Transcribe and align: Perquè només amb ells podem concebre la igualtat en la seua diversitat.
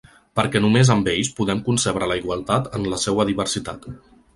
Perquè 0.37 0.61
només 0.63 0.91
amb 0.95 1.11
ells 1.13 1.29
podem 1.41 1.63
concebre 1.69 2.11
la 2.13 2.19
igualtat 2.25 2.75
en 2.79 2.93
la 2.95 3.05
seua 3.09 3.33
diversitat. 3.33 3.93